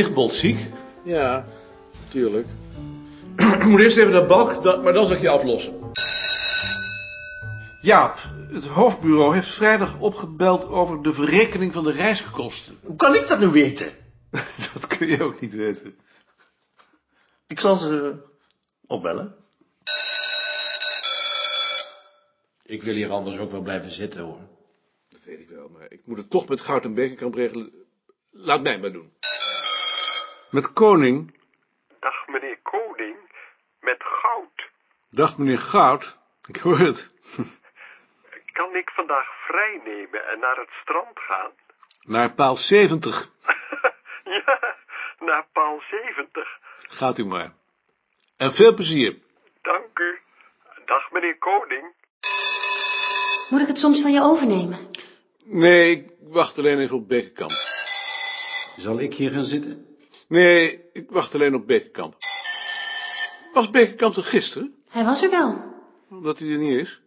Wigbold 0.00 0.32
ziek? 0.34 0.58
Ja, 1.04 1.46
tuurlijk. 2.08 2.46
Ik 3.36 3.64
moet 3.68 3.80
eerst 3.80 3.96
even 3.96 4.12
naar 4.12 4.26
Balk, 4.26 4.82
maar 4.82 4.92
dan 4.92 5.06
zal 5.06 5.14
ik 5.14 5.20
je 5.20 5.28
aflossen. 5.28 5.92
Jaap, 7.80 8.18
het 8.52 8.66
hoofdbureau 8.66 9.34
heeft 9.34 9.48
vrijdag 9.48 9.98
opgebeld 9.98 10.64
over 10.68 11.02
de 11.02 11.12
verrekening 11.12 11.72
van 11.72 11.84
de 11.84 11.92
reiskosten. 11.92 12.78
Hoe 12.82 12.96
kan 12.96 13.14
ik 13.14 13.28
dat 13.28 13.38
nu 13.38 13.48
weten? 13.48 13.92
Dat 14.72 14.86
kun 14.86 15.08
je 15.08 15.22
ook 15.22 15.40
niet 15.40 15.54
weten. 15.54 15.98
Ik 17.46 17.60
zal 17.60 17.76
ze 17.76 18.14
opbellen. 18.86 19.34
Ik 22.62 22.82
wil 22.82 22.94
hier 22.94 23.10
anders 23.10 23.38
ook 23.38 23.50
wel 23.50 23.62
blijven 23.62 23.90
zitten, 23.90 24.20
hoor. 24.20 24.40
Dat 25.08 25.24
weet 25.24 25.40
ik 25.40 25.48
wel, 25.48 25.68
maar 25.68 25.92
ik 25.92 26.00
moet 26.04 26.18
het 26.18 26.30
toch 26.30 26.48
met 26.48 26.60
Goud 26.60 26.84
en 26.84 26.94
Bekerkamp 26.94 27.34
regelen. 27.34 27.72
Laat 28.30 28.62
mij 28.62 28.78
maar 28.78 28.92
doen. 28.92 29.12
Met 30.50 30.72
Koning. 30.72 31.34
Dag 32.00 32.26
meneer 32.26 32.58
Koning, 32.62 33.16
met 33.80 34.02
goud. 34.02 34.70
Dag 35.10 35.38
meneer 35.38 35.58
Goud. 35.58 36.18
Ik 36.46 36.56
hoor 36.56 36.78
het. 36.78 37.10
Kan 38.58 38.74
ik 38.76 38.90
vandaag 38.90 39.26
vrij 39.46 39.80
nemen 39.84 40.28
en 40.28 40.38
naar 40.38 40.56
het 40.56 40.68
strand 40.82 41.18
gaan? 41.18 41.50
Naar 42.02 42.32
paal 42.32 42.56
70. 42.56 43.30
ja, 44.44 44.76
naar 45.18 45.46
paal 45.52 45.82
70. 45.90 46.58
Gaat 46.78 47.18
u 47.18 47.24
maar. 47.24 47.52
En 48.36 48.52
veel 48.52 48.74
plezier. 48.74 49.18
Dank 49.62 49.98
u. 49.98 50.18
Dag 50.84 51.10
meneer 51.10 51.38
Koning. 51.38 51.94
Moet 53.50 53.60
ik 53.60 53.66
het 53.66 53.78
soms 53.78 54.00
van 54.02 54.12
je 54.12 54.20
overnemen? 54.20 54.90
Nee, 55.44 55.90
ik 55.90 56.10
wacht 56.20 56.58
alleen 56.58 56.78
even 56.78 56.96
op 56.96 57.08
Bekerkamp. 57.08 57.50
Zal 58.76 59.00
ik 59.00 59.14
hier 59.14 59.30
gaan 59.30 59.44
zitten? 59.44 59.89
Nee, 60.30 60.84
ik 60.92 61.10
wacht 61.10 61.34
alleen 61.34 61.54
op 61.54 61.66
Bekerkamp. 61.66 62.16
Was 63.52 63.70
Bekerkamp 63.70 64.16
er 64.16 64.24
gisteren? 64.24 64.74
Hij 64.88 65.04
was 65.04 65.22
er 65.22 65.30
wel. 65.30 65.62
Omdat 66.10 66.38
hij 66.38 66.48
er 66.48 66.58
niet 66.58 66.80
is? 66.80 67.00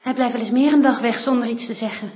Hij 0.00 0.14
blijft 0.14 0.32
wel 0.32 0.40
eens 0.40 0.50
meer 0.50 0.72
een 0.72 0.82
dag 0.82 1.00
weg 1.00 1.18
zonder 1.18 1.48
iets 1.48 1.66
te 1.66 1.74
zeggen. 1.74 2.10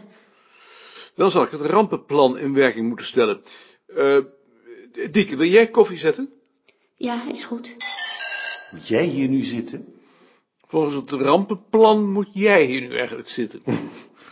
Dan 1.15 1.31
zal 1.31 1.43
ik 1.43 1.51
het 1.51 1.61
rampenplan 1.61 2.39
in 2.39 2.55
werking 2.55 2.89
moeten 2.89 3.07
stellen. 3.07 3.43
Eh, 3.87 4.19
Dieke, 5.11 5.37
wil 5.37 5.47
jij 5.47 5.67
koffie 5.69 5.99
zetten? 5.99 6.33
Ja, 6.95 7.29
is 7.29 7.45
goed. 7.45 7.77
Moet 8.71 8.89
jij 8.89 9.05
hier 9.05 9.29
nu 9.29 9.43
zitten? 9.43 9.95
Volgens 10.67 10.95
het 10.95 11.11
rampenplan 11.11 12.13
moet 12.13 12.31
jij 12.33 12.65
hier 12.65 12.81
nu 12.81 12.97
eigenlijk 12.97 13.29
zitten. 13.29 13.63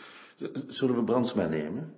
Zullen 0.68 0.96
we 0.96 1.04
Brandsma 1.04 1.46
nemen? 1.46 1.94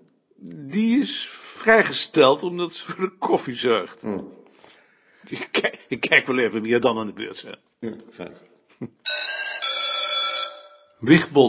Die 0.57 1.01
is 1.01 1.29
vrijgesteld 1.59 2.43
omdat 2.43 2.75
ze 2.75 2.85
voor 2.85 3.05
de 3.05 3.17
koffie 3.19 3.55
zorgt. 3.55 4.01
Hm. 4.01 4.21
Ik 5.25 5.49
kijk, 5.51 5.85
ik 5.89 6.01
kijk 6.01 6.27
wel 6.27 6.39
even 6.39 6.63
wie 6.63 6.75
er 6.75 6.81
dan 6.81 6.99
aan 6.99 7.07
de 7.07 7.13
beurt 7.13 7.37
zijn. 7.37 7.59
Ja, 7.79 7.93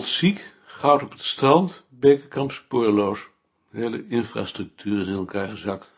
ziek, 0.02 0.54
goud 0.66 1.04
op 1.04 1.12
het 1.12 1.24
strand, 1.24 1.86
Bekerkamp 1.90 2.52
spoorloos. 2.52 3.30
De 3.72 3.80
hele 3.80 4.08
infrastructuur 4.08 5.00
is 5.00 5.08
in 5.08 5.14
elkaar 5.14 5.48
gezakt. 5.48 5.92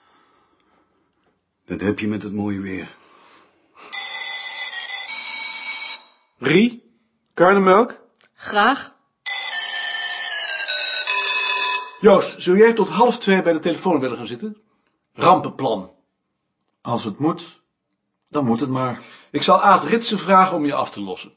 Dat 1.65 1.81
heb 1.81 1.99
je 1.99 2.07
met 2.07 2.23
het 2.23 2.33
mooie 2.33 2.59
weer. 2.59 2.95
Rie, 6.37 6.83
karnemelk? 7.33 8.01
Graag. 8.33 8.95
Joost, 12.01 12.41
zul 12.41 12.55
jij 12.55 12.73
tot 12.73 12.89
half 12.89 13.17
twee 13.17 13.41
bij 13.41 13.53
de 13.53 13.59
telefoon 13.59 13.99
willen 13.99 14.17
gaan 14.17 14.25
zitten? 14.27 14.57
Rampenplan. 15.13 15.91
Als 16.81 17.03
het 17.03 17.19
moet, 17.19 17.61
dan 18.29 18.45
moet 18.45 18.59
het 18.59 18.69
maar. 18.69 19.01
Ik 19.31 19.41
zal 19.41 19.61
Aad 19.61 19.83
Ritsen 19.83 20.19
vragen 20.19 20.55
om 20.55 20.65
je 20.65 20.73
af 20.73 20.89
te 20.89 21.01
lossen. 21.01 21.33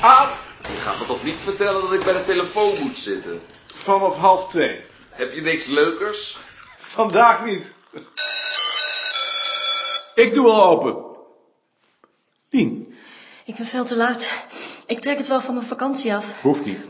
Aad, 0.00 0.38
Je 0.60 0.76
gaat 0.76 0.98
me 0.98 1.06
toch 1.06 1.24
niet 1.24 1.36
vertellen 1.36 1.80
dat 1.80 1.92
ik 1.92 2.04
bij 2.04 2.12
de 2.12 2.24
telefoon 2.24 2.72
moet 2.80 2.96
zitten? 2.96 3.40
vanaf 3.66 4.16
half 4.16 4.48
twee. 4.48 4.80
Heb 5.10 5.32
je 5.32 5.40
niks 5.40 5.66
leukers? 5.66 6.36
Vandaag 6.78 7.44
niet. 7.44 7.72
Ik 10.14 10.34
doe 10.34 10.44
wel 10.44 10.64
open. 10.64 10.96
Tien. 12.50 12.94
Ik 13.44 13.56
ben 13.56 13.66
veel 13.66 13.84
te 13.84 13.96
laat. 13.96 14.30
Ik 14.86 15.00
trek 15.00 15.18
het 15.18 15.28
wel 15.28 15.40
van 15.40 15.54
mijn 15.54 15.66
vakantie 15.66 16.14
af. 16.14 16.42
Hoeft 16.42 16.64
niet. 16.64 16.86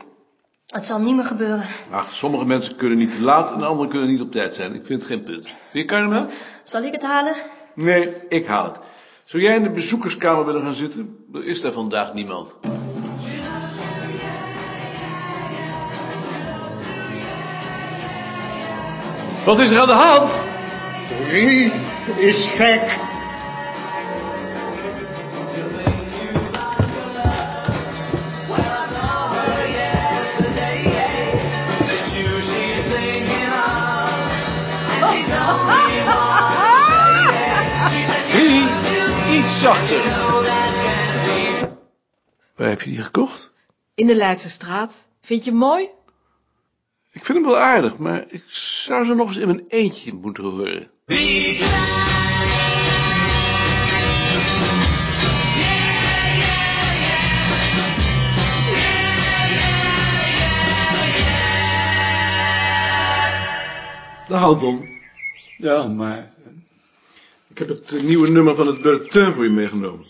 Het 0.75 0.87
zal 0.87 0.99
niet 0.99 1.15
meer 1.15 1.25
gebeuren. 1.25 1.65
Ach, 1.91 2.15
sommige 2.15 2.47
mensen 2.47 2.77
kunnen 2.77 2.99
niet 2.99 3.13
te 3.13 3.21
laat 3.21 3.53
en 3.53 3.63
anderen 3.63 3.91
kunnen 3.91 4.09
niet 4.09 4.21
op 4.21 4.33
tijd 4.33 4.55
zijn. 4.55 4.75
Ik 4.75 4.87
vind 4.87 5.01
het 5.01 5.11
geen 5.11 5.23
punt. 5.23 5.45
Wil 5.45 5.83
je 5.83 5.85
karnemelk? 5.85 6.31
Zal 6.63 6.83
ik 6.83 6.93
het 6.93 7.03
halen? 7.03 7.35
Nee, 7.75 8.09
ik 8.29 8.47
haal 8.47 8.65
het. 8.65 8.79
Zou 9.25 9.43
jij 9.43 9.57
in 9.57 9.63
de 9.63 9.71
bezoekerskamer 9.71 10.45
willen 10.45 10.63
gaan 10.63 10.75
zitten? 10.75 11.27
Er 11.33 11.45
is 11.45 11.61
daar 11.61 11.73
vandaag 11.73 12.15
niemand. 12.15 12.57
Wat 19.45 19.61
is 19.61 19.71
er 19.71 19.81
aan 19.81 19.87
de 19.87 19.93
hand? 19.93 20.43
Rie 21.31 21.73
is 22.17 22.47
gek. 22.47 22.99
Zachter. 39.65 40.05
Waar 42.57 42.69
heb 42.69 42.83
je 42.83 42.91
die 42.91 43.03
gekocht? 43.03 43.53
In 43.95 44.07
de 44.07 44.15
Leidse 44.15 44.51
straat. 44.51 45.07
Vind 45.21 45.45
je 45.45 45.51
hem 45.51 45.59
mooi? 45.59 45.89
Ik 47.13 47.25
vind 47.25 47.39
hem 47.39 47.47
wel 47.47 47.59
aardig, 47.59 47.99
maar 47.99 48.25
ik 48.29 48.45
zou 48.47 49.05
ze 49.05 49.15
nog 49.15 49.29
eens 49.29 49.37
in 49.37 49.47
mijn 49.47 49.65
eentje 49.69 50.13
moeten 50.13 50.45
horen. 50.45 50.91
De 64.29 64.37
Anton. 64.37 64.89
Ja, 65.57 65.87
maar... 65.87 66.34
Ik 67.55 67.61
heb 67.61 67.69
het 67.69 68.03
nieuwe 68.03 68.31
nummer 68.31 68.55
van 68.55 68.67
het 68.67 68.83
bulletin 68.83 69.33
voor 69.33 69.45
je 69.45 69.51
meegenomen. 69.51 70.07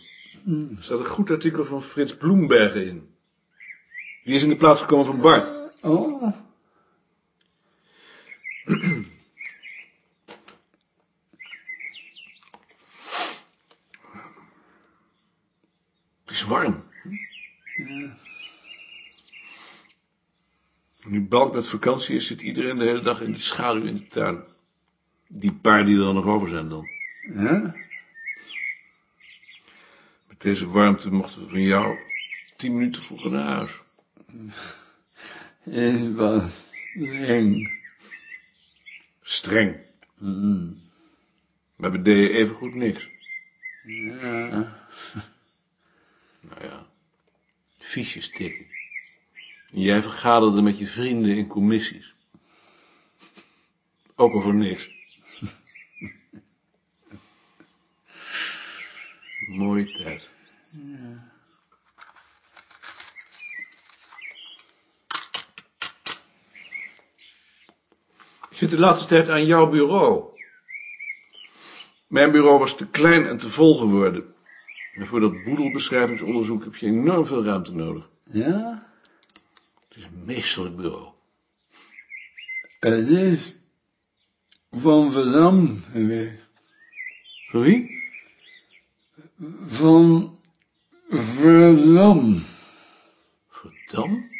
Er 0.46 0.76
staat 0.82 0.98
een 0.98 1.04
goed 1.04 1.30
artikel 1.30 1.64
van 1.64 1.82
Frits 1.82 2.16
Bloembergen 2.16 2.86
in. 2.86 3.08
Die 4.24 4.34
is 4.34 4.42
in 4.42 4.48
de 4.48 4.56
plaats 4.56 4.80
gekomen 4.80 5.06
van 5.06 5.20
Bart. 5.20 5.72
Oh, 5.82 6.32
Het 16.24 16.30
is 16.30 16.44
warm. 16.44 16.84
Nu 21.04 21.26
Balk 21.28 21.54
met 21.54 21.66
vakantie 21.66 22.16
is, 22.16 22.26
zit 22.26 22.40
iedereen 22.40 22.78
de 22.78 22.84
hele 22.84 23.02
dag 23.02 23.20
in 23.20 23.32
de 23.32 23.38
schaduw 23.38 23.84
in 23.84 23.96
de 23.96 24.06
tuin. 24.06 24.44
Die 25.28 25.52
paar 25.52 25.84
die 25.84 25.96
er 25.96 26.04
dan 26.04 26.14
nog 26.14 26.26
over 26.26 26.48
zijn 26.48 26.68
dan. 26.68 26.93
Ja? 27.34 27.74
Met 30.28 30.40
deze 30.40 30.66
warmte 30.68 31.10
mochten 31.10 31.42
we 31.42 31.48
van 31.48 31.62
jou 31.62 31.98
tien 32.56 32.74
minuten 32.74 33.02
vroeger 33.02 33.30
naar 33.30 33.56
huis. 33.56 33.82
Het 35.60 36.14
was 36.14 36.52
eng. 36.94 37.82
Streng. 39.20 39.76
Mm. 40.18 40.82
Maar 41.76 41.90
we 41.90 42.02
deden 42.02 42.36
evengoed 42.36 42.74
niks. 42.74 43.08
Ja. 43.84 44.72
Nou 46.48 46.64
ja, 46.64 46.86
fiches 47.78 48.30
tikken. 48.30 48.66
En 49.72 49.80
jij 49.80 50.02
vergaderde 50.02 50.62
met 50.62 50.78
je 50.78 50.86
vrienden 50.86 51.36
in 51.36 51.46
commissies. 51.46 52.14
Ook 54.14 54.34
over 54.34 54.54
niks. 54.54 54.90
Mooie 59.54 59.92
tijd. 59.92 60.28
Ik 68.50 68.56
zit 68.56 68.70
de 68.70 68.78
laatste 68.78 69.08
tijd 69.08 69.28
aan 69.28 69.46
jouw 69.46 69.70
bureau. 69.70 70.40
Mijn 72.06 72.30
bureau 72.30 72.58
was 72.58 72.76
te 72.76 72.86
klein 72.86 73.26
en 73.26 73.36
te 73.36 73.48
vol 73.48 73.74
geworden. 73.74 74.34
En 74.94 75.06
voor 75.06 75.20
dat 75.20 75.42
boedelbeschrijvingsonderzoek 75.44 76.64
heb 76.64 76.76
je 76.76 76.86
enorm 76.86 77.26
veel 77.26 77.44
ruimte 77.44 77.72
nodig. 77.72 78.10
Ja? 78.30 78.88
Het 79.88 79.98
is 79.98 80.04
een 80.04 80.24
meesterlijk 80.24 80.76
bureau. 80.76 81.12
Het 82.80 83.08
is 83.08 83.54
van 84.70 85.10
Verdam 85.10 85.80
geweest. 85.92 86.48
Van 87.48 87.60
wie? 87.60 87.93
Van 89.66 90.38
Verdam. 91.08 92.42
Verdam? 93.48 94.30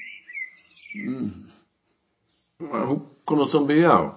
Maar 2.57 2.85
hoe 2.85 3.03
kon 3.25 3.39
het 3.39 3.51
dan 3.51 3.67
bij 3.67 3.79
jou? 3.79 4.13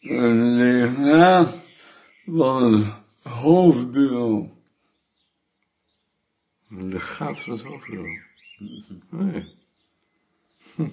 Een 0.00 0.56
legaat 0.56 1.58
van 2.26 2.72
het 2.72 3.32
hoofdbureau. 3.32 4.48
Een 6.70 6.88
legaat 6.88 7.40
van 7.40 7.52
het 7.52 7.62
hoofdbureau. 7.62 8.20
Nee. 9.10 9.54
Hm. 10.74 10.88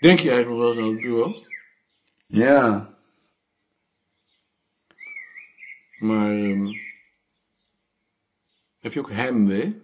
Denk 0.00 0.18
je 0.20 0.30
eigenlijk 0.30 0.48
nog 0.48 0.58
wel 0.58 0.68
eens 0.68 0.78
aan 0.78 0.92
het 0.92 1.00
bureau? 1.00 1.42
Ja, 2.26 2.93
Maar 6.04 6.30
ehm, 6.30 6.66
heb 8.78 8.92
je 8.92 9.00
ook 9.00 9.10
heimwee? 9.10 9.82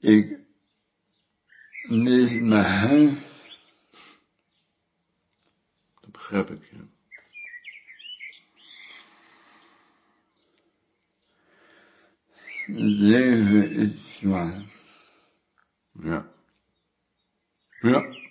ik 0.00 0.38
mis 1.88 2.38
mijn 2.38 2.64
huis. 2.64 3.12
Dat 6.00 6.12
begrijp 6.12 6.50
ik, 6.50 6.70
ja. 6.70 6.88
Het 12.66 12.76
leven 12.80 13.70
is 13.70 14.16
zwaar. 14.16 14.62
Ja. 15.92 16.32
Ja. 17.80 18.23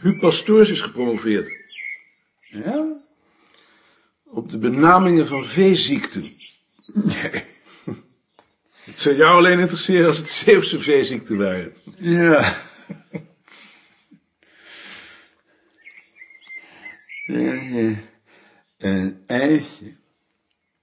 Huub 0.00 0.20
Pastoors 0.20 0.70
is 0.70 0.80
gepromoveerd 0.80 1.56
Ja? 2.40 2.86
op 4.24 4.50
de 4.50 4.58
benamingen 4.58 5.26
van 5.26 5.44
veeziekten. 5.44 6.32
Nee. 6.86 7.30
Het 8.88 9.00
zou 9.00 9.16
jou 9.16 9.36
alleen 9.36 9.58
interesseren 9.58 10.06
als 10.06 10.16
het 10.16 10.28
Zeeuwse 10.28 10.80
veeziekten 10.80 11.36
waren. 11.36 11.74
Ja. 11.96 12.66
Een 18.78 19.22
ijsje. 19.26 19.96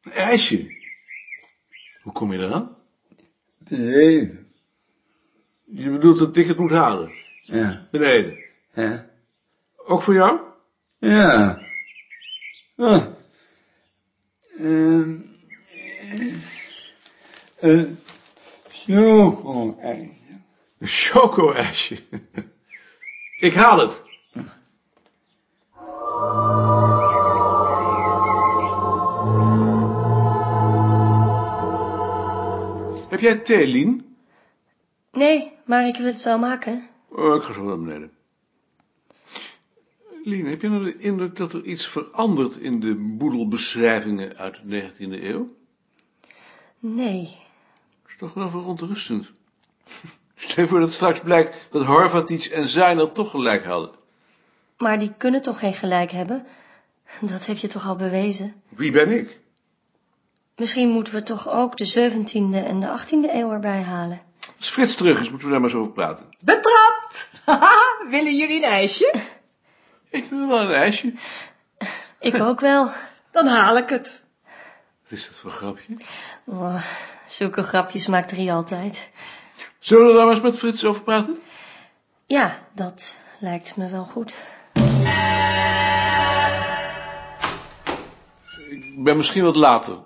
Een 0.02 0.12
ijsje. 0.12 0.84
Hoe 2.02 2.14
kom 2.14 2.34
je 2.34 2.40
eraan? 2.40 2.78
Te 3.66 3.78
leven. 3.78 4.48
Je 5.66 5.90
bedoelt 5.90 6.18
dat 6.18 6.38
ik 6.38 6.48
het 6.48 6.58
moet 6.58 6.72
halen. 6.72 7.12
Ja. 7.42 7.88
Beneden. 7.92 8.45
Ja. 8.76 9.06
Ook 9.76 10.02
voor 10.02 10.14
jou? 10.14 10.40
Ja. 10.98 11.60
Ah. 12.78 13.06
Ehm, 14.58 15.16
eh, 17.60 17.70
Een 17.70 17.98
choco-ijsje. 18.70 20.14
Een 20.80 20.88
choco-ijsje. 20.88 21.98
Ik 23.40 23.54
haal 23.54 23.80
het. 23.80 24.04
Heb 33.10 33.20
jij 33.20 33.38
thee, 33.38 33.68
Lien? 33.68 34.16
Nee, 35.12 35.58
maar 35.66 35.88
ik 35.88 35.96
wil 35.98 36.06
het 36.06 36.24
wel 36.24 36.38
maken. 36.38 36.90
Oh, 37.10 37.36
ik 37.36 37.42
ga 37.42 37.54
zo 37.54 37.64
naar 37.64 37.80
beneden. 37.80 38.15
Lien, 40.28 40.46
heb 40.46 40.62
je 40.62 40.70
nou 40.70 40.84
de 40.84 40.98
indruk 40.98 41.36
dat 41.36 41.54
er 41.54 41.64
iets 41.64 41.88
verandert 41.88 42.58
in 42.58 42.80
de 42.80 42.96
boedelbeschrijvingen 42.96 44.38
uit 44.38 44.60
de 44.64 44.92
19e 44.92 45.24
eeuw? 45.24 45.56
Nee. 46.80 47.38
Dat 48.02 48.12
is 48.12 48.18
toch 48.18 48.34
wel 48.34 48.50
verontrustend. 48.50 49.32
Stel 50.36 50.64
je 50.64 50.70
voor 50.70 50.80
dat 50.80 50.94
straks 50.94 51.20
blijkt 51.20 51.68
dat 51.72 51.86
Horvatic 51.86 52.46
en 52.46 52.68
Zijner 52.68 53.12
toch 53.12 53.30
gelijk 53.30 53.66
hadden. 53.66 53.90
Maar 54.78 55.00
die 55.00 55.14
kunnen 55.18 55.42
toch 55.42 55.60
geen 55.60 55.74
gelijk 55.74 56.12
hebben? 56.12 56.46
Dat 57.22 57.46
heb 57.46 57.58
je 57.58 57.68
toch 57.68 57.88
al 57.88 57.96
bewezen? 57.96 58.54
Wie 58.70 58.92
ben 58.92 59.10
ik? 59.10 59.40
Misschien 60.56 60.90
moeten 60.90 61.14
we 61.14 61.24
toch 61.24 61.50
ook 61.50 61.78
de 61.78 62.12
17e 62.12 62.66
en 62.66 62.80
de 62.80 63.00
18e 63.00 63.34
eeuw 63.34 63.52
erbij 63.52 63.82
halen. 63.82 64.22
Als 64.58 64.70
Frits 64.70 64.96
terug 64.96 65.22
is, 65.22 65.30
moeten 65.30 65.48
we 65.48 65.54
daar 65.54 65.62
maar 65.62 65.70
eens 65.70 65.80
over 65.80 65.92
praten. 65.92 66.26
Betrapt! 66.40 67.30
Haha, 67.44 67.78
willen 68.10 68.36
jullie 68.36 68.58
een 68.58 68.70
ijsje? 68.70 69.34
Ik 70.16 70.30
wil 70.30 70.48
wel 70.48 70.62
een 70.62 70.72
ijsje. 70.74 71.14
Ik 72.20 72.42
ook 72.42 72.60
wel. 72.60 72.92
Dan 73.32 73.48
haal 73.48 73.78
ik 73.78 73.90
het. 73.90 74.24
Wat 75.04 75.12
is 75.12 75.28
dat 75.28 75.36
voor 75.36 75.50
een 75.52 75.58
grapje? 75.58 75.98
Oh, 76.46 76.84
zulke 77.26 77.64
grapjes 77.64 78.08
maakt 78.08 78.32
Rie 78.32 78.52
altijd. 78.52 79.10
Zullen 79.80 80.08
we 80.08 80.14
daar 80.14 80.26
maar 80.26 80.34
eens 80.34 80.44
met 80.44 80.58
Frits 80.58 80.86
over 80.86 81.04
praten? 81.04 81.38
Ja, 82.26 82.68
dat 82.74 83.20
lijkt 83.40 83.78
me 83.78 83.90
wel 83.90 84.06
goed. 84.06 84.36
Ik 88.70 89.04
ben 89.04 89.18
misschien 89.18 89.44
wat 89.44 89.56
later. 89.56 89.98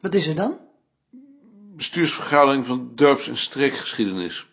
Wat 0.00 0.14
is 0.14 0.26
er 0.26 0.34
dan? 0.34 0.58
Bestuursvergadering 1.76 2.66
van 2.66 2.92
dorps- 2.94 3.28
en 3.28 3.36
streekgeschiedenis. 3.36 4.46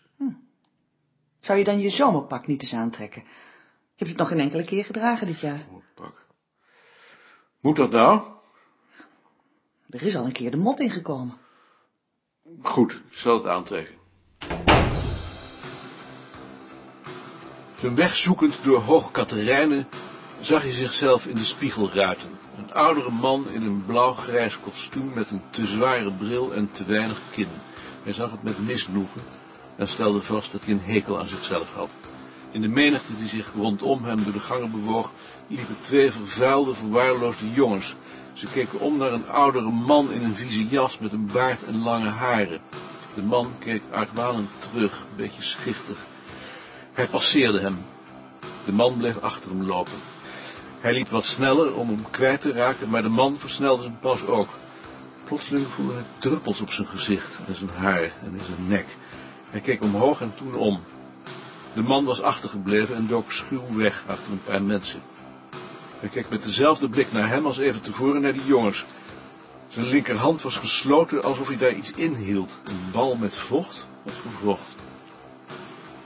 Zou 1.40 1.58
je 1.58 1.64
dan 1.64 1.80
je 1.80 1.90
zomerpak 1.90 2.46
niet 2.46 2.62
eens 2.62 2.74
aantrekken? 2.74 3.24
Hebt 3.96 4.10
het 4.10 4.18
nog 4.18 4.28
geen 4.28 4.40
enkele 4.40 4.64
keer 4.64 4.84
gedragen 4.84 5.26
dit 5.26 5.40
jaar. 5.40 5.66
Pak. 5.94 6.26
Moet 7.60 7.76
dat 7.76 7.90
nou? 7.90 8.22
Er 9.90 10.02
is 10.02 10.16
al 10.16 10.24
een 10.24 10.32
keer 10.32 10.50
de 10.50 10.56
mot 10.56 10.80
ingekomen. 10.80 11.38
Goed, 12.62 12.92
ik 12.92 13.16
zal 13.16 13.34
het 13.34 13.46
aantrekken. 13.46 13.94
Zijn 17.74 17.94
weg 17.94 18.16
zoekend 18.16 18.64
door 18.64 18.80
Hoog 18.80 19.10
Katerijnen 19.10 19.88
zag 20.40 20.62
hij 20.62 20.72
zichzelf 20.72 21.26
in 21.26 21.34
de 21.34 21.44
spiegel 21.44 21.90
ruiten. 21.92 22.30
Een 22.56 22.72
oudere 22.72 23.10
man 23.10 23.48
in 23.48 23.62
een 23.62 23.84
blauw-grijs 23.86 24.60
kostuum 24.60 25.12
met 25.14 25.30
een 25.30 25.42
te 25.50 25.66
zware 25.66 26.12
bril 26.12 26.54
en 26.54 26.70
te 26.70 26.84
weinig 26.84 27.20
kin. 27.30 27.48
Hij 28.02 28.12
zag 28.12 28.30
het 28.30 28.42
met 28.42 28.58
misnoegen 28.58 29.20
en 29.76 29.88
stelde 29.88 30.22
vast 30.22 30.52
dat 30.52 30.64
hij 30.64 30.72
een 30.72 30.80
hekel 30.80 31.18
aan 31.18 31.28
zichzelf 31.28 31.74
had. 31.74 31.90
In 32.56 32.62
de 32.62 32.68
menigte 32.68 33.16
die 33.18 33.28
zich 33.28 33.52
rondom 33.52 34.04
hem 34.04 34.24
door 34.24 34.32
de 34.32 34.40
gangen 34.40 34.70
bewoog, 34.70 35.12
liepen 35.46 35.76
twee 35.80 36.12
vervuilde, 36.12 36.74
verwaarloosde 36.74 37.50
jongens. 37.50 37.94
Ze 38.32 38.46
keken 38.46 38.80
om 38.80 38.96
naar 38.96 39.12
een 39.12 39.28
oudere 39.28 39.70
man 39.70 40.12
in 40.12 40.22
een 40.22 40.34
vieze 40.34 40.68
jas 40.68 40.98
met 40.98 41.12
een 41.12 41.26
baard 41.32 41.64
en 41.64 41.82
lange 41.82 42.08
haren. 42.08 42.60
De 43.14 43.22
man 43.22 43.52
keek 43.58 43.82
argwanend 43.90 44.48
terug, 44.58 45.00
een 45.00 45.16
beetje 45.16 45.42
schichtig. 45.42 45.96
Hij 46.92 47.06
passeerde 47.06 47.60
hem. 47.60 47.78
De 48.64 48.72
man 48.72 48.96
bleef 48.96 49.18
achter 49.18 49.50
hem 49.50 49.62
lopen. 49.62 49.98
Hij 50.80 50.92
liep 50.92 51.08
wat 51.08 51.24
sneller 51.24 51.74
om 51.74 51.88
hem 51.88 52.10
kwijt 52.10 52.40
te 52.40 52.52
raken, 52.52 52.90
maar 52.90 53.02
de 53.02 53.08
man 53.08 53.38
versnelde 53.38 53.82
zijn 53.82 53.98
pas 53.98 54.26
ook. 54.26 54.48
Plotseling 55.24 55.66
voelde 55.66 55.92
hij 55.92 56.04
druppels 56.18 56.60
op 56.60 56.70
zijn 56.70 56.86
gezicht 56.86 57.38
en 57.46 57.54
zijn 57.54 57.70
haar 57.74 58.02
en 58.02 58.32
in 58.32 58.44
zijn 58.44 58.68
nek. 58.68 58.86
Hij 59.50 59.60
keek 59.60 59.82
omhoog 59.82 60.20
en 60.20 60.32
toen 60.36 60.54
om. 60.54 60.80
De 61.76 61.82
man 61.82 62.04
was 62.04 62.22
achtergebleven 62.22 62.96
en 62.96 63.06
dook 63.06 63.32
schuw 63.32 63.74
weg 63.74 64.04
achter 64.06 64.32
een 64.32 64.42
paar 64.42 64.62
mensen. 64.62 65.02
Hij 66.00 66.08
keek 66.08 66.28
met 66.28 66.42
dezelfde 66.42 66.88
blik 66.88 67.12
naar 67.12 67.28
hem 67.28 67.46
als 67.46 67.58
even 67.58 67.80
tevoren 67.80 68.20
naar 68.20 68.32
die 68.32 68.46
jongens. 68.46 68.86
Zijn 69.68 69.86
linkerhand 69.86 70.42
was 70.42 70.56
gesloten 70.56 71.22
alsof 71.22 71.48
hij 71.48 71.56
daar 71.56 71.72
iets 71.72 71.90
in 71.90 72.14
hield. 72.14 72.60
Een 72.64 72.90
bal 72.92 73.16
met 73.16 73.34
vocht? 73.34 73.86
Voor 74.04 74.32
vocht? 74.42 74.74
Hij 75.46 75.56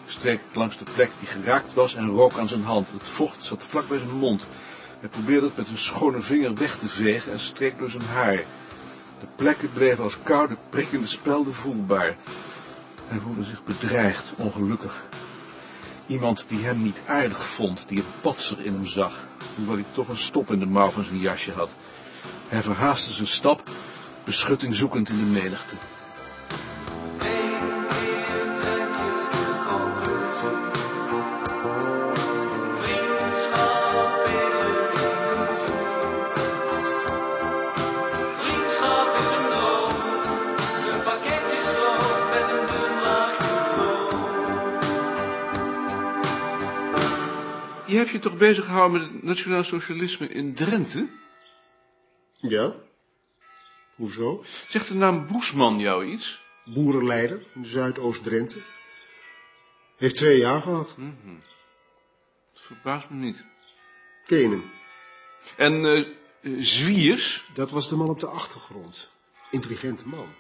streek 0.07 0.41
langs 0.53 0.79
de 0.79 0.85
plek 0.95 1.11
die 1.19 1.29
geraakt 1.29 1.75
was 1.75 1.95
en 1.95 2.09
rook 2.09 2.39
aan 2.39 2.49
zijn 2.49 2.65
hand. 2.65 2.91
Het 2.93 3.09
vocht 3.09 3.45
zat 3.45 3.65
vlak 3.65 3.89
bij 3.89 3.99
zijn 3.99 4.19
mond. 4.19 4.47
Hij 5.01 5.09
probeerde 5.09 5.47
het 5.47 5.57
met 5.57 5.69
een 5.69 5.79
schone 5.79 6.21
vinger 6.21 6.55
weg 6.55 6.79
te 6.79 6.89
vegen 6.89 7.33
en 7.33 7.41
streek 7.41 7.79
door 7.79 7.91
zijn 7.91 8.07
haar. 8.13 8.45
De 9.21 9.27
plekken 9.37 9.73
bleven 9.73 10.05
als 10.05 10.19
koude, 10.23 10.57
prikkende 10.71 11.07
spelden 11.07 11.55
voelbaar. 11.55 12.17
Hij 13.07 13.19
voelde 13.19 13.45
zich 13.45 13.65
bedreigd, 13.65 14.33
ongelukkig. 14.37 15.03
Iemand 16.11 16.45
die 16.49 16.65
hem 16.65 16.83
niet 16.83 17.03
aardig 17.07 17.47
vond, 17.47 17.85
die 17.87 17.99
een 17.99 18.21
patser 18.21 18.61
in 18.61 18.73
hem 18.73 18.87
zag, 18.87 19.27
hoewel 19.57 19.75
hij 19.75 19.85
toch 19.93 20.09
een 20.09 20.17
stop 20.17 20.53
in 20.53 20.59
de 20.59 20.67
mouw 20.67 20.89
van 20.89 21.05
zijn 21.05 21.19
jasje 21.19 21.53
had. 21.53 21.71
Hij 22.49 22.63
verhaastte 22.63 23.13
zijn 23.13 23.27
stap, 23.27 23.71
beschutting 24.25 24.75
zoekend 24.75 25.09
in 25.09 25.17
de 25.17 25.41
menigte. 25.41 25.77
Je 47.91 47.97
hebt 47.97 48.11
je 48.11 48.19
toch 48.19 48.37
bezig 48.37 48.65
gehouden 48.65 49.01
met 49.01 49.13
het 49.13 49.23
nationaal 49.23 49.65
socialisme 49.65 50.29
in 50.29 50.55
Drenthe? 50.55 51.09
Ja? 52.41 52.75
Hoezo? 53.95 54.45
Zegt 54.69 54.89
de 54.89 54.95
naam 54.95 55.27
Boesman 55.27 55.79
jou 55.79 56.05
iets? 56.05 56.41
Boerenleider 56.65 57.47
in 57.55 57.65
Zuidoost-Drenthe. 57.65 58.59
Heeft 59.97 60.15
twee 60.15 60.39
jaar 60.39 60.61
gehad. 60.61 60.97
Mhm. 60.97 61.35
Dat 62.53 62.63
verbaast 62.63 63.11
me 63.11 63.17
niet. 63.17 63.45
Ken 64.27 64.39
je 64.39 64.49
hem? 64.49 64.71
En 65.57 65.85
eh, 65.85 66.05
Zwiers? 66.59 67.45
Dat 67.55 67.71
was 67.71 67.89
de 67.89 67.97
man 67.97 68.09
op 68.09 68.21
de 68.21 68.27
achtergrond. 68.27 69.11
Intelligente 69.51 70.09
man. 70.09 70.35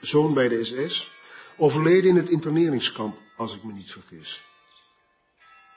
Zoon 0.00 0.34
bij 0.34 0.48
de 0.48 0.64
SS. 0.64 1.10
Overleden 1.56 2.10
in 2.10 2.16
het 2.16 2.28
interneringskamp, 2.28 3.18
als 3.36 3.56
ik 3.56 3.62
me 3.62 3.72
niet 3.72 3.92
vergis. 3.92 4.44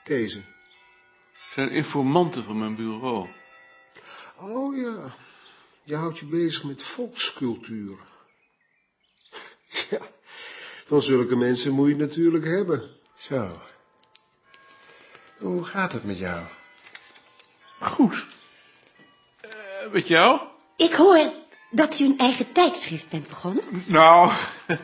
Kezen. 0.04 0.44
Zijn 1.50 1.70
informanten 1.70 2.44
van 2.44 2.58
mijn 2.58 2.74
bureau. 2.74 3.28
Oh 4.36 4.76
ja, 4.76 5.14
je 5.82 5.96
houdt 5.96 6.18
je 6.18 6.26
bezig 6.26 6.64
met 6.64 6.82
volkscultuur. 6.82 7.98
Ja, 9.90 9.98
van 10.86 11.02
zulke 11.02 11.36
mensen 11.36 11.72
moet 11.72 11.86
je 11.88 11.94
het 11.94 12.08
natuurlijk 12.08 12.44
hebben. 12.44 12.90
Zo. 13.16 13.60
Hoe 15.38 15.64
gaat 15.64 15.92
het 15.92 16.04
met 16.04 16.18
jou? 16.18 16.46
Goed. 17.80 18.26
Uh, 19.44 19.92
met 19.92 20.06
jou? 20.06 20.40
Ik 20.76 20.92
hoor 20.92 21.32
dat 21.70 21.98
u 21.98 22.04
een 22.04 22.18
eigen 22.18 22.52
tijdschrift 22.52 23.08
bent 23.08 23.28
begonnen. 23.28 23.64
Nou, 23.86 24.32
uh, 24.66 24.76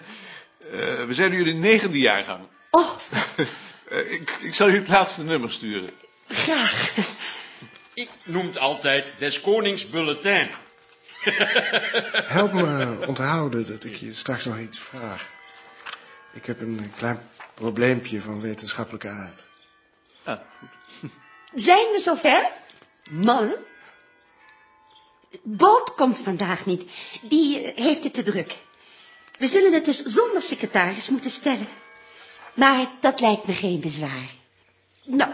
we 1.09 1.15
zijn 1.15 1.31
nu 1.31 1.39
in 1.39 1.45
de 1.45 1.69
negende 1.69 1.99
jaargang. 1.99 2.47
Oh. 2.71 2.91
uh, 3.91 4.13
ik, 4.21 4.31
ik 4.31 4.55
zal 4.55 4.69
u 4.69 4.75
het 4.75 4.89
laatste 4.89 5.23
nummer 5.23 5.53
sturen. 5.53 5.91
Graag. 6.29 6.95
Ik 7.95 8.09
noem 8.25 8.47
het 8.47 8.59
altijd 8.59 9.13
des 9.19 9.41
konings 9.41 9.91
bulletin. 9.91 10.49
Help 12.27 12.53
me 12.53 12.99
onthouden 13.07 13.67
dat 13.67 13.85
ik 13.85 13.97
je 13.97 14.13
straks 14.13 14.45
nog 14.45 14.59
iets 14.59 14.79
vraag. 14.79 15.27
Ik 16.33 16.47
heb 16.47 16.61
een 16.61 16.93
klein 16.97 17.21
probleempje 17.55 18.21
van 18.21 18.41
wetenschappelijke 18.41 19.09
aard. 19.09 19.49
Ah, 20.25 20.39
goed. 20.59 21.11
Zijn 21.55 21.93
we 21.93 21.99
zover? 21.99 22.51
Mannen? 23.11 23.57
Boot 25.43 25.95
komt 25.95 26.19
vandaag 26.19 26.67
niet. 26.67 26.91
Die 27.23 27.73
heeft 27.75 28.05
het 28.05 28.15
te 28.15 28.23
druk. 28.23 28.57
We 29.39 29.47
zullen 29.47 29.73
het 29.73 29.85
dus 29.85 30.03
zonder 30.03 30.43
secretaris 30.43 31.09
moeten 31.09 31.31
stellen. 31.31 31.69
Maar 32.55 32.87
dat 33.01 33.21
lijkt 33.21 33.47
me 33.47 33.53
geen 33.53 33.81
bezwaar. 33.81 34.31
Nou, 35.07 35.33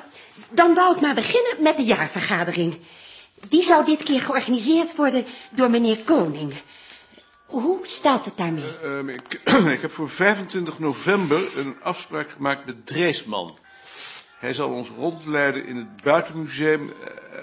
dan 0.51 0.75
wou 0.75 0.95
ik 0.95 1.01
maar 1.01 1.15
beginnen 1.15 1.63
met 1.63 1.77
de 1.77 1.85
jaarvergadering. 1.85 2.79
Die 3.49 3.63
zou 3.63 3.85
dit 3.85 4.03
keer 4.03 4.21
georganiseerd 4.21 4.97
worden 4.97 5.25
door 5.51 5.71
meneer 5.71 5.99
Koning. 6.05 6.55
Hoe 7.47 7.79
staat 7.83 8.25
het 8.25 8.37
daarmee? 8.37 8.65
Uh, 8.85 8.99
uh, 8.99 9.15
ik, 9.15 9.41
ik, 9.77 9.81
heb 9.81 9.91
voor 9.91 10.11
25 10.11 10.79
november 10.79 11.59
een 11.59 11.77
afspraak 11.83 12.31
gemaakt 12.31 12.67
met 12.67 12.87
Dreesman. 12.87 13.59
Hij 14.39 14.55
zal 14.55 14.69
ons 14.69 14.89
rondleiden 14.89 15.67
in 15.67 15.77
het 15.77 16.03
buitenmuseum 16.03 16.93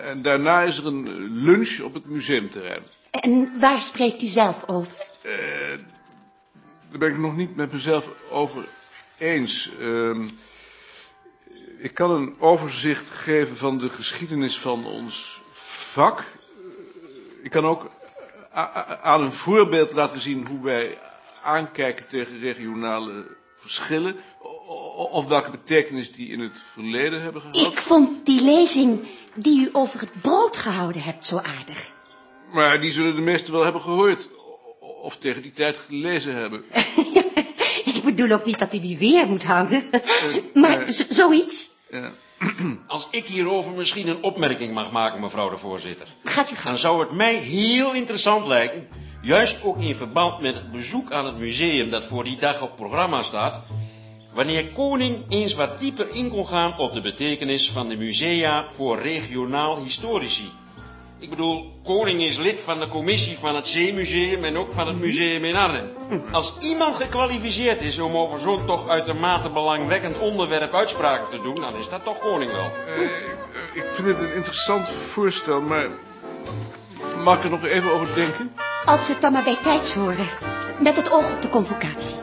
en 0.01 0.21
daarna 0.21 0.62
is 0.62 0.77
er 0.77 0.86
een 0.86 1.09
lunch 1.43 1.79
op 1.79 1.93
het 1.93 2.05
museumterrein. 2.05 2.83
En 3.12 3.59
waar 3.59 3.79
spreekt 3.79 4.21
u 4.21 4.25
zelf 4.25 4.63
over? 4.67 4.91
Uh, 5.24 5.31
daar 6.89 7.00
ben 7.00 7.09
ik 7.09 7.17
nog 7.17 7.36
niet 7.36 7.55
met 7.55 7.71
mezelf 7.71 8.09
over 8.29 8.65
eens. 9.17 9.71
Ehm, 9.79 10.27
ik 11.81 11.93
kan 11.93 12.12
een 12.12 12.36
overzicht 12.39 13.09
geven 13.09 13.57
van 13.57 13.77
de 13.77 13.89
geschiedenis 13.89 14.59
van 14.59 14.86
ons 14.86 15.41
vak. 15.51 16.24
Ik 17.43 17.51
kan 17.51 17.65
ook 17.65 17.89
aan 19.01 19.21
een 19.21 19.31
voorbeeld 19.31 19.91
laten 19.91 20.19
zien 20.19 20.48
hoe 20.48 20.63
wij 20.63 20.98
aankijken 21.43 22.07
tegen 22.07 22.39
regionale 22.39 23.38
verschillen. 23.55 24.15
Of 25.12 25.27
welke 25.27 25.51
betekenis 25.51 26.12
die 26.12 26.29
in 26.29 26.39
het 26.39 26.62
verleden 26.74 27.21
hebben 27.21 27.41
gehad. 27.41 27.71
Ik 27.71 27.81
vond 27.81 28.25
die 28.25 28.41
lezing 28.41 29.07
die 29.33 29.59
u 29.59 29.69
over 29.71 30.00
het 30.00 30.12
brood 30.21 30.57
gehouden 30.57 31.01
hebt 31.01 31.25
zo 31.25 31.38
aardig. 31.38 31.93
Maar 32.53 32.81
die 32.81 32.91
zullen 32.91 33.15
de 33.15 33.21
meesten 33.21 33.53
wel 33.53 33.63
hebben 33.63 33.81
gehoord. 33.81 34.29
Of 35.01 35.17
tegen 35.17 35.41
die 35.41 35.51
tijd 35.51 35.77
gelezen 35.77 36.36
hebben. 36.36 36.63
Ik 37.96 38.03
bedoel 38.03 38.31
ook 38.31 38.46
niet 38.46 38.60
dat 38.60 38.74
u 38.74 38.79
die 38.79 38.98
weer 38.98 39.27
moet 39.27 39.43
houden. 39.43 39.84
Uh, 39.91 40.01
maar 40.62 40.88
uh, 40.88 40.93
zoiets. 41.10 41.69
Ja. 41.89 42.12
Als 42.88 43.08
ik 43.12 43.25
hierover 43.25 43.74
misschien 43.74 44.08
een 44.08 44.24
opmerking 44.24 44.74
mag 44.74 44.91
maken, 44.91 45.22
mevrouw 45.22 45.50
de 45.50 45.58
voorzitter. 45.58 46.08
Gaat 46.24 46.51
u 46.51 46.55
gaan. 46.55 46.72
Dan 46.72 46.79
zou 46.79 47.00
het 47.00 47.12
mij 47.12 47.36
heel 47.36 47.93
interessant 47.93 48.48
lijken, 48.48 48.88
juist 49.22 49.63
ook 49.63 49.81
in 49.81 49.96
verband 49.96 50.41
met 50.41 50.55
het 50.55 50.72
bezoek 50.72 51.12
aan 51.12 51.25
het 51.25 51.38
museum 51.38 51.89
dat 51.89 52.03
voor 52.03 52.24
die 52.24 52.38
dag 52.38 52.62
op 52.62 52.75
programma 52.75 53.22
staat, 53.22 53.62
wanneer 54.34 54.67
Koning 54.67 55.25
eens 55.29 55.53
wat 55.53 55.79
dieper 55.79 56.10
in 56.10 56.29
kon 56.29 56.48
gaan 56.48 56.77
op 56.77 56.93
de 56.93 57.01
betekenis 57.01 57.72
van 57.72 57.89
de 57.89 57.98
musea 57.98 58.67
voor 58.72 59.01
regionaal 59.01 59.84
historici. 59.84 60.51
Ik 61.21 61.29
bedoel, 61.29 61.73
Koning 61.83 62.21
is 62.21 62.38
lid 62.38 62.61
van 62.61 62.79
de 62.79 62.88
commissie 62.88 63.38
van 63.38 63.55
het 63.55 63.67
Zeemuseum 63.67 64.43
en 64.43 64.57
ook 64.57 64.73
van 64.73 64.88
het 64.88 64.99
museum 64.99 65.43
in 65.43 65.55
Arnhem. 65.55 65.89
Als 66.31 66.53
iemand 66.59 66.95
gekwalificeerd 66.95 67.81
is 67.81 67.99
om 67.99 68.17
over 68.17 68.39
zo'n 68.39 68.65
toch 68.65 68.88
uitermate 68.88 69.49
belangwekkend 69.49 70.17
onderwerp 70.17 70.73
uitspraken 70.73 71.29
te 71.29 71.41
doen, 71.41 71.55
dan 71.55 71.75
is 71.75 71.89
dat 71.89 72.03
toch 72.03 72.19
Koning 72.19 72.51
wel. 72.51 72.71
Uh, 72.97 73.03
ik 73.73 73.89
vind 73.91 74.07
het 74.07 74.19
een 74.19 74.33
interessant 74.33 74.89
voorstel, 74.89 75.61
maar 75.61 75.88
mag 77.23 77.38
ik 77.38 77.43
er 77.43 77.49
nog 77.49 77.65
even 77.65 77.93
over 77.93 78.15
denken? 78.15 78.53
Als 78.85 79.07
we 79.07 79.11
het 79.13 79.21
dan 79.21 79.31
maar 79.31 79.43
bij 79.43 79.57
tijds 79.63 79.93
horen, 79.93 80.27
met 80.79 80.95
het 80.95 81.11
oog 81.11 81.31
op 81.31 81.41
de 81.41 81.49
convocatie. 81.49 82.15